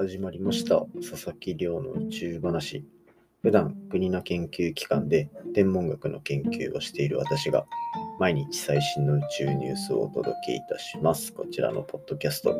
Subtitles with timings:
[0.00, 0.86] 始まりました。
[1.06, 2.86] 佐々木亮の宇宙話。
[3.42, 7.66] 普段国の研究機関で天文学の研究をしている私が
[8.18, 11.34] 毎日最新の宇宙ニュースをお届けいたします。
[11.34, 12.58] こちらのポッドキャスト。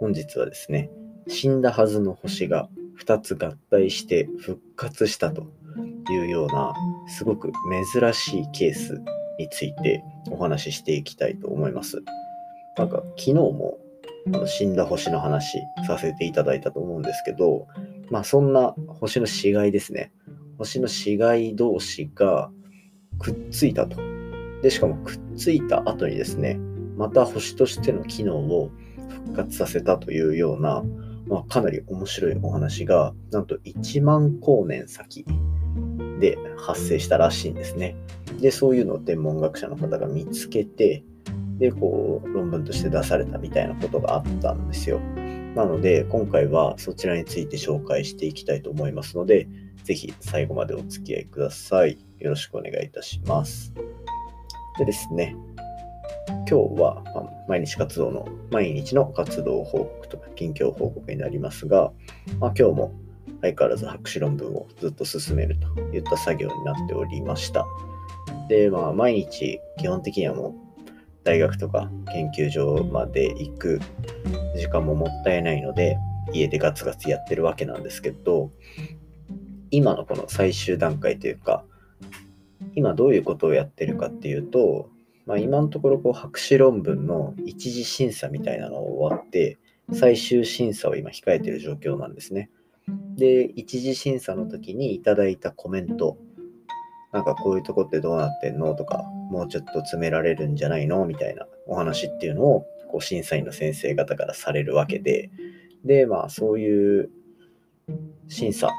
[0.00, 0.90] 本日はですね
[1.28, 2.68] 死んだはずの星が
[2.98, 5.46] 2つ合体して復活したと
[6.10, 6.74] いうような
[7.06, 7.52] すごく
[7.92, 9.00] 珍しいケース
[9.38, 12.02] についてお話ししていきたいと思います。
[12.76, 13.78] なんか昨日も
[14.46, 17.66] 死んだ星の話させていただいたと思うんですけど、
[18.10, 20.12] まあそんな星の死骸ですね。
[20.58, 22.50] 星の死骸同士が
[23.18, 23.96] くっついたと。
[24.62, 26.58] で、しかもくっついた後にですね、
[26.96, 28.70] また星としての機能を
[29.08, 30.82] 復活させたというような、
[31.26, 35.24] まあ、かなり面白いお話が、なんと1万光年先
[36.20, 37.96] で発生したらしいんですね。
[38.40, 41.02] で、そういうのを天文学者の方が見つけて、
[41.62, 44.98] で、こう、論文として出されたみたいなことがあったんですよ。
[45.54, 49.46] なので、今回はそちらについて紹介していきたいと思いますので、
[49.84, 52.04] ぜひ最後までお付き合いください。
[52.18, 53.72] よろしくお願いいたします。
[54.76, 55.36] でですね、
[56.28, 57.00] 今日は、
[57.46, 61.92] 毎日活動の、毎日の活動報告とか近況報告になりますが、
[62.40, 62.92] まあ、今日も
[63.40, 67.64] 相変わらず博士論文をずっと進めるといった作業になっておりました。
[68.48, 70.56] で、まあ、毎日基本的にはも
[71.24, 73.80] 大学とか研究所まで行く
[74.56, 75.96] 時間ももったいないので、
[76.32, 78.50] 家でガツガツやってるわけなんですけど、
[79.70, 81.64] 今のこの最終段階というか、
[82.74, 84.88] 今どういうことをやってるかっていうと、
[85.26, 89.58] まあ、今のところこう博士論文の一次審査みたいなのを終わって、
[89.92, 92.50] 最終審査を今控えてる状況なんですね。
[93.16, 96.18] で、一次審査の時にいただいたコメント、
[97.12, 98.74] なんかこういうとこってどうなってんの？
[98.74, 101.04] とか、もうちょっと詰められるんじゃないの？
[101.04, 105.30] みたいなお話っていうのをこう審査員の先生方からされるわけで、
[105.84, 107.10] で、まあそういう
[108.28, 108.70] 審査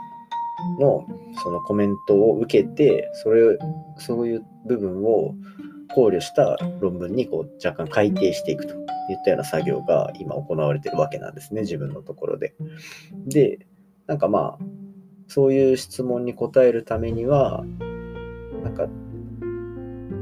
[0.79, 1.05] の
[1.43, 3.57] そのコメントを受けて、それを
[3.97, 5.35] そういう部分を
[5.93, 8.83] 考慮した論文にこう若干改定していくといっ
[9.23, 12.55] たような作業が今行われてるわけなんですね、自分のところで。
[13.27, 13.67] で、
[14.07, 14.65] なんかまあ、
[15.27, 17.63] そういう質問に答えるためには、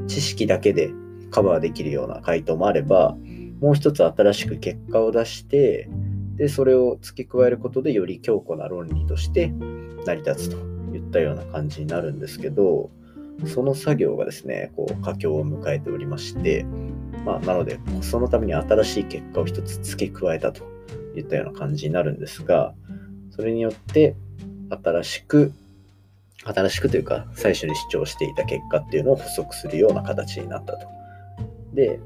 [0.06, 0.92] 知識だけで
[1.30, 3.16] カバーできるような回答もあれば
[3.60, 5.88] もう一つ新しく結果を出して
[6.36, 9.48] でそれを付け加えることでより強固な論理として
[10.04, 10.56] 成り立つと
[10.96, 12.90] いったような感じになるんですけど
[13.46, 16.66] その作業がですねこう佳境を迎えておりまして
[17.24, 20.64] まあ、なのでそのために新しい結果を一つ付け加えたと
[21.16, 22.74] いったような感じになるんですが
[23.30, 24.16] それによって
[24.82, 25.52] 新しく
[26.44, 30.88] 新しくというか最初に主張していた結果っていうのを補足するような形になったと。
[31.72, 32.00] で、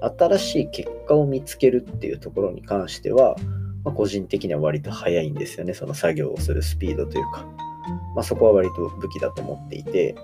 [0.00, 3.36] 新しい結果を見つけるっていうところに関しては、
[3.84, 5.74] まあ、個人的には割と早いんですよね。
[5.74, 7.46] その作業をするスピードというか。
[8.14, 10.14] まあ、そこは割と武器だと思っていて、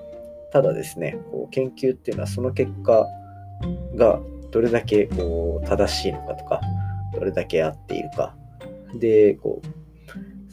[0.53, 3.07] ただですね、こう研究っていうのはその結果
[3.95, 6.61] がどれだけこう正しいのかとか、
[7.15, 8.35] どれだけ合っているか。
[8.95, 9.69] で、こう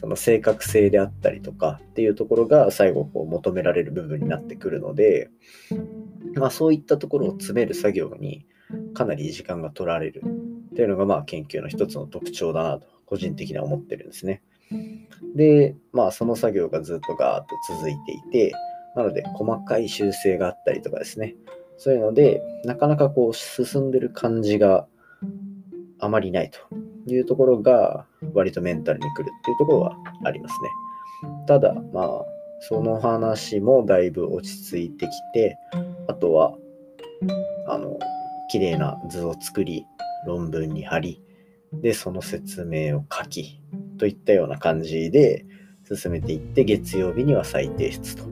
[0.04, 5.30] その正確性であったりとかっていうところが最後こう求められる部分になってくるので、
[6.34, 8.44] まあ、そういったところを詰める作業に
[8.92, 14.42] かなり時間が取られるっていうのがまあ研究の一つの特徴だなと個人的には思ってるんですね。
[15.34, 18.52] で、まあその作業がずっとガーッと続いていて、
[18.94, 21.34] なので細かい修正があったりとかですね、
[21.78, 24.86] そういうので、なかなかこう進んでる感じが
[25.98, 26.58] あまりないと
[27.06, 30.68] いうところが割とメンタルにくるっていうところはありますね。
[31.46, 32.08] ただまあ
[32.60, 35.56] その話もだいぶ落ち着いてきて
[36.08, 36.54] あとは
[37.68, 37.98] あの
[38.50, 39.86] 綺麗な図を作り
[40.26, 41.22] 論文に貼り
[41.72, 43.60] でその説明を書き
[43.98, 45.44] といったような感じで
[45.92, 48.24] 進めていって月曜日には再提出と。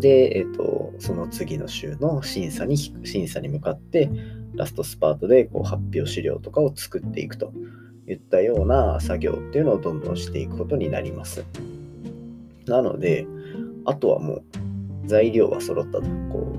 [0.00, 4.10] で、えっ、と、その次の週の審査に、審査に向かって
[4.56, 7.52] ラストスパートでこう発表資料とかを作っていくと
[8.08, 11.44] いったような作業っていうのをどんどんしていくことになります。
[12.66, 13.26] なので、
[13.84, 14.42] あとはもう
[15.06, 16.02] 材料は揃ったと。
[16.02, 16.54] こ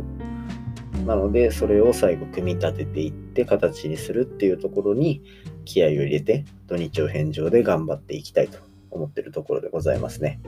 [1.03, 5.21] うなので、それを最後組み立てていって形にするっていうところに
[5.63, 8.57] 気合を入れて土日を返上で頑張っていきたいと
[8.89, 10.39] 思ってるところでございますね。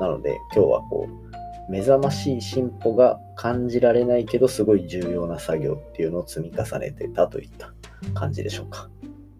[0.00, 1.33] なので、今日はこう、
[1.68, 7.72] 目覚ましい進歩が感じられないけどすごい重要な作業っていうのを積み重ねてたといった
[8.14, 8.90] 感じでしょうか。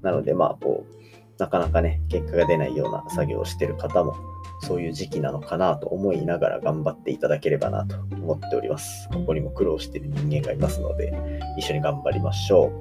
[0.02, 0.94] なのでまあこう
[1.38, 4.14] なかなかね結果が出ないような作業をしてる方も
[4.60, 9.08] そういう時期なのかなと思いながら頑張っていただければなと思っております。
[9.12, 11.12] ここにも苦労してる人間がいますので
[11.58, 12.72] 一緒に頑張りましょ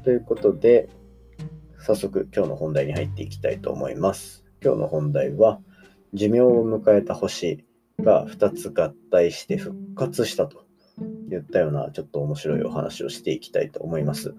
[0.00, 0.04] う。
[0.04, 0.88] ということで
[1.78, 4.44] 早速今日の本題に入っていきたいと思います。
[4.62, 5.58] 今日の本題は、
[6.12, 7.64] 寿命を迎えた星
[8.02, 10.64] が2つ合体して復活したと
[11.30, 14.34] いったようなちょっと面白いお話をしていきたいと思います。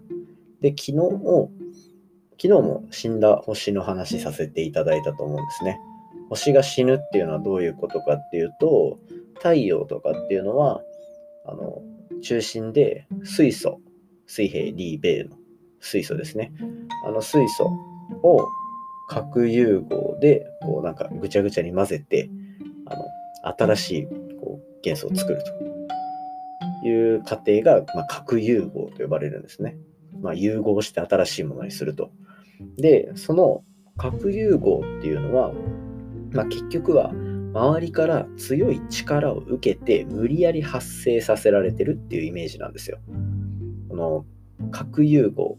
[0.61, 1.51] で、昨日も、
[2.41, 5.79] 昨日も死んだ星の話させていただいたと思うんですね。
[6.29, 8.99] 星が死ぬっていうのはどういうことかっていうと、
[9.35, 10.81] 太陽とかっていうのは、
[11.45, 11.81] あの、
[12.21, 13.79] 中心で水素、
[14.27, 15.35] 水平リーベイの
[15.81, 16.53] 水素ですね。
[17.05, 17.65] あの水素
[18.23, 18.47] を
[19.07, 22.29] 核融合でこうなんかぐちゃぐちゃに混ぜて
[22.85, 23.03] あの
[23.43, 24.07] 新しい
[24.39, 25.43] こう元素を作る
[26.81, 29.77] という過程が、まあ、核融合と呼ばれるんですね。
[30.19, 32.11] まあ、融合して新しいものにすると。
[32.77, 33.63] で、その
[33.97, 35.53] 核融合っていうのは、
[36.31, 37.11] まあ、結局は
[37.53, 42.99] 周りから強い力を受けて無理やり発生させられてるっていうイメージなんですよ。
[43.89, 44.25] この
[44.71, 45.57] 核融合、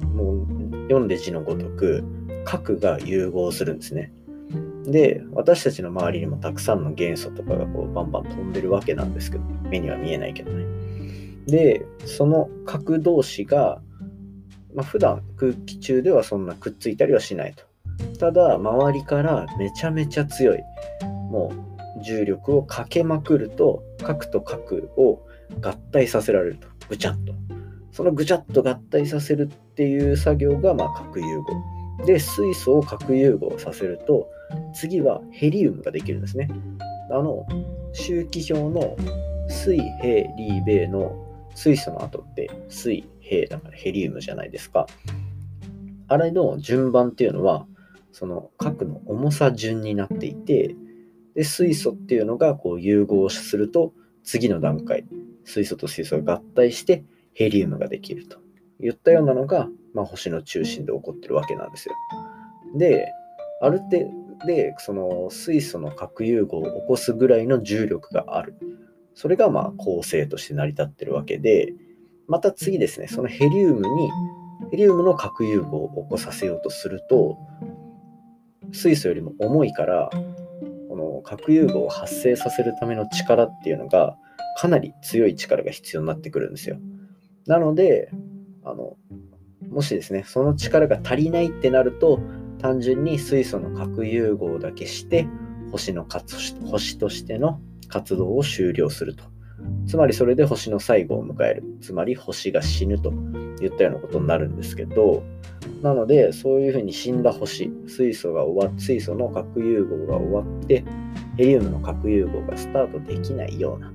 [0.00, 0.46] もう
[0.84, 2.04] 読んで字のごとく
[2.44, 4.12] 核が融合するんですね。
[4.90, 10.64] で、私たちの周りにもたくさんの元素とかがこうバンバン飛んでるわけなんですけど、目には見えないけどね。
[11.46, 13.80] で、その核同士が、
[14.74, 17.64] まあ、普段空気中ではそんなくっついたりはしないと。
[18.18, 20.60] ただ、周りからめちゃめちゃ強い、
[21.30, 21.52] も
[21.98, 25.20] う重力をかけまくると、核と核を
[25.60, 26.68] 合体させられると。
[26.88, 27.32] ぐちゃっと。
[27.92, 32.06] そのぐちゃっと合体させるっていう作業が、まあ、核融合。
[32.06, 34.28] で、水素を核融合させると、
[34.74, 36.48] 次はヘリウムができるんですね。
[37.10, 37.46] あの、
[37.92, 38.96] 周期表の
[39.48, 44.86] 水、ヘリー、ベの水素の後って水、ヘだからヘリウムじゃないですか。
[46.08, 47.66] あれの順番っていうのは、
[48.12, 50.74] その核の重さ順になっていて、
[51.34, 53.92] で水素っていうのがこう融合すると
[54.24, 55.06] 次の段階
[55.44, 57.04] 水素と水素が合体して
[57.34, 58.38] ヘリウムができると
[58.80, 61.94] いったようなのが、まあ、星の中心で起こってるわけなんですよ。
[62.76, 63.06] で
[63.62, 63.98] ある程
[64.46, 68.54] でその水素の核融合を起こすぐらいの重力がある。
[69.14, 71.74] それがまあ構成として成り立ってるわけで
[72.26, 74.10] また次ですねそのヘリウムに
[74.70, 77.36] ヘリウムの核融合を起こさせようとすると
[78.72, 80.10] 水素よりも重いから
[80.88, 84.16] この核融合を発生させるための力っていうのが
[84.56, 86.78] かなり強い力が必要になってくるんですよ。
[87.46, 88.10] なので
[88.64, 88.96] あの
[89.68, 92.20] もしですねその力が足りないってなると
[92.60, 95.26] 単純に水素の核融合だけして
[95.72, 99.24] 星の活星としての活動を終了すると。
[99.86, 101.64] つまりそれで星の最後を迎える。
[101.80, 103.10] つまり星が死ぬと
[103.62, 105.22] いったようなことになるんですけど、
[105.82, 110.84] なのでそういうふうに死んだ星、水素が終わっ水素の核融合が終わって、
[111.36, 113.92] ヘリウムの核融合がスタートできないような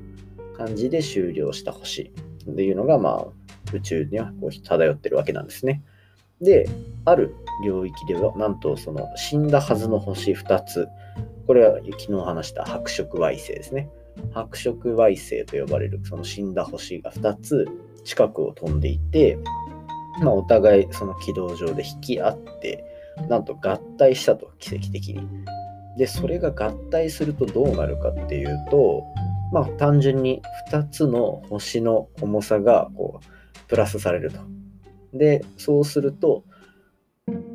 [0.57, 2.11] 感じで終了した星
[2.51, 3.27] っていうのが、まあ、
[3.73, 5.83] 宇宙にはこう漂ってるわけなんですね。
[6.41, 6.67] で、
[7.05, 10.87] ある領域では、なんとその死んだはずの星2つ、
[11.47, 13.89] これは昨日話した白色矮星ですね。
[14.33, 17.67] 白色矮星と呼ばれるその死んだ星が2つ
[18.03, 19.37] 近くを飛んでいて、
[20.21, 22.83] まあ、お互いその軌道上で引き合って、
[23.29, 25.27] なんと合体したと、奇跡的に。
[25.97, 29.03] で、それが合体するとどうなるかっていうと、
[29.51, 30.41] まあ、単純に
[30.71, 34.39] 2つの星の重さがこうプラスされると。
[35.15, 36.43] で、そうすると、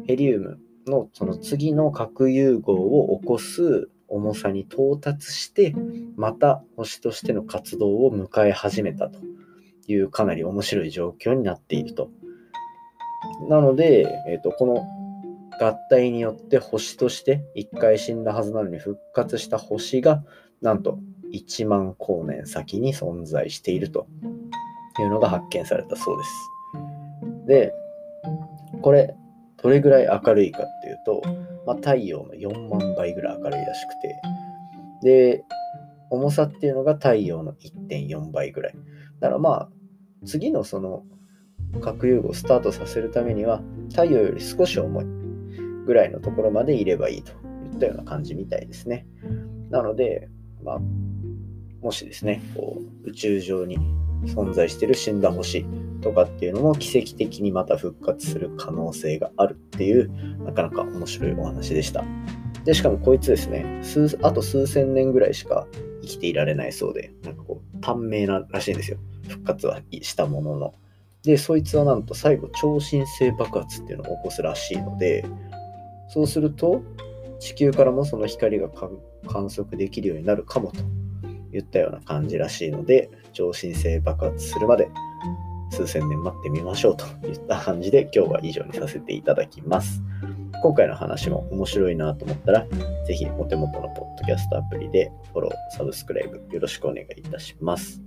[0.07, 5.75] ヘリウムのその次の核融合を起こす重さに到達して、
[6.17, 9.21] また星としての活動を迎え始めたと
[9.87, 12.11] いうかなり面白い状況になっていると。
[13.49, 14.87] なので、えーと、この
[15.61, 20.25] 合体によって星として一回死んだはずなのに復活した星が
[20.62, 20.99] なんと
[21.33, 24.07] 1万光年先に存在していると
[24.99, 26.31] いうのが発見されたそうです。
[27.50, 27.75] で、
[28.80, 29.12] これ
[29.61, 31.21] どれぐらい明るいかっていうと、
[31.66, 34.23] まあ、太陽の4万倍ぐらい明るいらしくて、
[35.02, 35.45] で、
[36.11, 38.75] 重さっていうのが太陽の1.4倍ぐらい。
[39.19, 39.69] だからまあ、
[40.25, 41.02] 次のその
[41.80, 45.04] 核融合をスタートさせるためには、太陽より少し重い
[45.87, 47.33] ぐらいのところまでいればいいと
[47.73, 49.09] いったような感じみたいですね。
[49.71, 50.28] なので、
[50.62, 50.80] まあ、
[51.81, 53.79] もしですね、こう宇宙上に
[54.27, 55.65] 存在している死んだ星
[56.03, 60.11] とかっていうのも奇跡的にまた復活する可能性があるっていう、
[60.45, 62.05] なかなか面白いお話でした。
[62.65, 65.67] で、しかもこいつですね、数あと数千年ぐらいしか
[66.03, 68.99] 生きていられないそうで、なんかこう、短命ならしいんですよ。
[69.29, 70.75] 復活はしたものの。
[71.23, 75.25] で、そいつはなんと最後、超新星爆発っていうのを起こすらしいので、
[76.09, 76.83] そうすると、
[77.39, 80.83] 地球からもその光が観測できるようになるかもと
[81.52, 84.88] いったような感じらしいので、超新星爆発するまで
[85.71, 90.02] 数千年待ってみましょうといった感じで今日は以上にさせていただきます。
[90.62, 92.66] 今回の話も面白いなと思ったら、
[93.07, 98.02] ぜひお手元のポッドキャストアプリでフォロー、サブスクライブよろしくお願いいたします。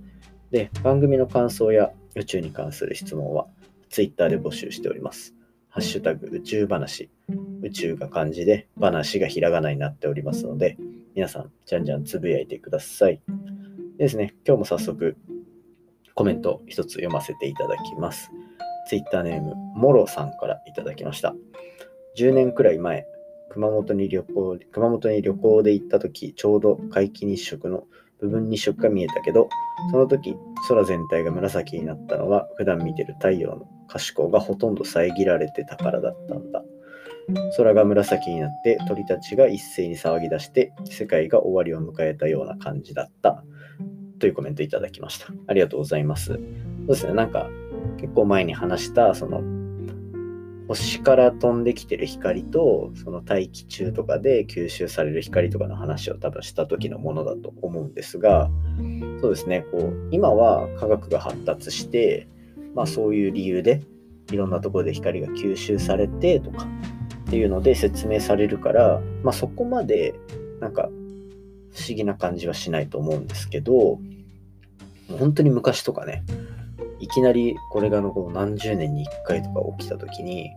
[0.50, 3.46] で、番組の感想や宇宙に関する質問は
[3.88, 5.34] Twitter で募集しております。
[5.68, 7.10] ハッシュタグ宇宙話、
[7.62, 10.76] 宇宙が漢字で話がひらがなになっておりますので、
[11.14, 13.22] 皆さん、じゃんじゃんつぶやいてください。
[13.98, 15.16] ですね、今日も早速
[16.16, 18.32] コメント一つ読ませていただきます。
[18.88, 21.36] Twitter ネーム、もろさんからいただきました。
[22.18, 23.06] 10年くらい前、
[23.50, 27.84] 熊本に旅行熊本に旅行で行った時、ちょうど皆既日食の
[28.20, 29.48] 部分日食が見えたけど、
[29.92, 30.34] その時、
[30.66, 36.64] 空全体が紫になったのは、普段見てる太陽の可視光がほとんど遮られてたからだったんだ。
[37.56, 43.44] 空が紫になって鳥たちが一斉に騒ぎ出して世界が終わりを迎えたような感じだった
[44.18, 45.28] というコメントいただきました。
[45.46, 46.26] ありがとうございます。
[46.26, 47.48] そうですね、なんか
[47.98, 49.42] 結構前に話したその
[50.66, 58.50] 星から飛んできてる光と、その大気中とかで吸収される光とかの話を多分した時のものだと思うんですが、
[59.20, 62.28] そうですね、こう、今は科学が発達して、
[62.74, 63.82] まあそういう理由で、
[64.32, 66.66] いろんなところで光が吸収されてとか
[67.34, 70.14] っていうので説明されるから、まあそこまで
[70.60, 70.82] なんか
[71.72, 73.98] 不思議な感じはしないと思うんですけど、
[75.18, 76.22] 本当に昔とかね、
[77.00, 80.52] いきなりこれがのこう何十年に1回とか起きた時に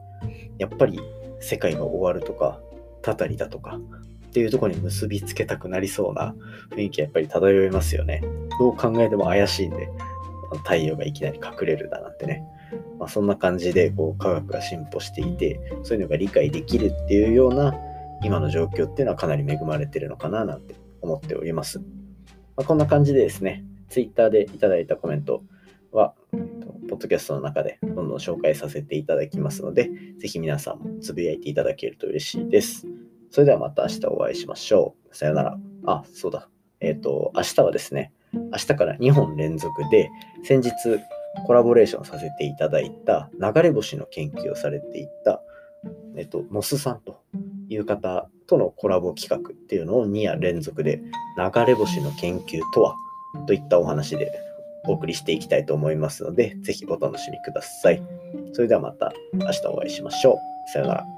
[0.59, 0.99] やっぱり
[1.39, 2.59] 世界が終わるとか
[3.01, 3.79] たたりだとか
[4.27, 6.35] っていうとこに結びつけたくなりそうな
[6.69, 8.21] 雰囲気やっぱり漂いますよね。
[8.59, 9.89] どう考えても怪しいんで
[10.63, 12.43] 太陽がいきなり隠れるだなんてね。
[12.99, 17.73] まあ、そんな感じでこう科学が進歩していてそういうのが理解できるっていうような
[18.23, 21.79] 今の状況っていうのはかなり恵まれてるのかななんて思っております。
[21.79, 21.85] ま
[22.57, 25.43] あ、こんな感じでですね、Twitter でいただいたコメント
[25.91, 26.13] は、
[26.89, 32.87] ポッドキャストの中でどんどん紹介させていただきますので、ぜひ皆さんもつぶやいていただけると嬉しいです。
[33.29, 35.15] それではまた明日お会いしましょう。
[35.15, 35.57] さよなら。
[35.85, 36.49] あ、そうだ。
[36.79, 40.09] えっ、ー、と、明日はですね、明日から2本連続で、
[40.43, 40.71] 先日
[41.45, 45.41] コラボレーションさせていただいた流れ星の研究をされていた、
[46.15, 47.21] えっ、と、ノスさんと
[47.69, 51.01] いう方とのコラボ企画っていうのを2夜連続で
[51.37, 52.95] 流れ星の研究とは
[53.45, 54.31] といったお話で
[54.85, 58.01] お送りしていきたいと思いますので、ぜひお楽しみください。
[58.53, 60.71] それではまた明日お会いしましょう。
[60.71, 61.16] さよなら。